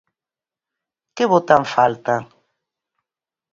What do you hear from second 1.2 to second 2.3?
bota en falta?